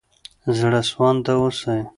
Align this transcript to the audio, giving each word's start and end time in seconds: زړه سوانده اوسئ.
زړه 0.57 0.81
سوانده 0.89 1.33
اوسئ. 1.43 1.81